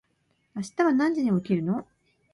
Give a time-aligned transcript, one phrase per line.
[0.55, 1.85] 明日は何時に起きるの？